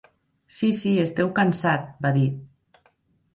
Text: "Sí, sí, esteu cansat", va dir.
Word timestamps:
"Sí, 0.53 0.69
sí, 0.77 0.93
esteu 1.03 1.29
cansat", 1.41 1.85
va 2.07 2.13
dir. 2.17 2.25